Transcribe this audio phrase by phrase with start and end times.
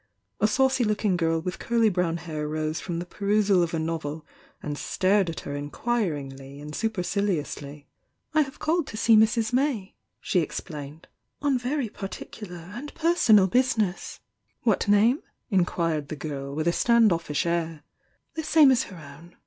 [0.39, 4.25] A saucy looking girl with curly brown hair rose from the perusal of a novel
[4.63, 7.85] and stared at her inquiringly and superciliously.
[8.33, 9.53] "I have called to see Mrs.
[9.53, 11.07] May"— she explained
[11.39, 14.19] "on very particular and personal business."
[14.63, 17.83] "What name?" inquired the girl, with a stand offish air.
[18.33, 19.35] "The same as her own.